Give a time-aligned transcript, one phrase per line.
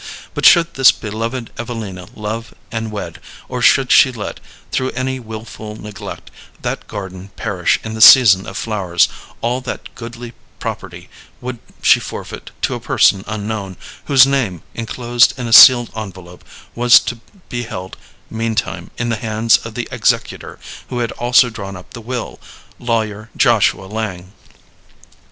[0.33, 4.39] But should this beloved Evelina love and wed, or should she let,
[4.71, 9.07] through any wilful neglect, that garden perish in the season of flowers,
[9.41, 11.07] all that goodly property
[11.39, 16.43] would she forfeit to a person unknown, whose name, enclosed in a sealed envelope,
[16.73, 17.95] was to be held
[18.27, 20.57] meantime in the hands of the executor,
[20.89, 22.39] who had also drawn up the will,
[22.79, 24.31] Lawyer Joshua Lang.